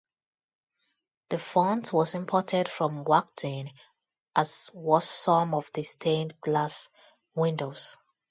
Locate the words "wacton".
3.05-3.71